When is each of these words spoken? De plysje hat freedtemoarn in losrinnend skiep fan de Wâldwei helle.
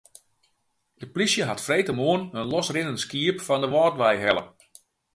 De 1.01 1.07
plysje 1.13 1.43
hat 1.47 1.63
freedtemoarn 1.65 2.23
in 2.39 2.49
losrinnend 2.51 2.99
skiep 3.05 3.37
fan 3.47 3.61
de 3.63 3.69
Wâldwei 3.73 4.15
helle. 4.25 4.43